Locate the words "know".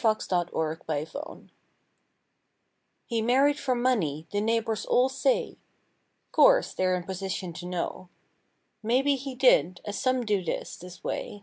7.66-8.08